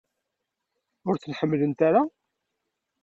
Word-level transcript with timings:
Ur 1.07 1.15
ten-ḥemmlent 1.17 1.79
ara? 1.87 2.01